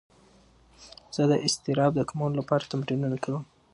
[1.15, 3.43] زه د اضطراب د کمولو لپاره تمرینونه کوم.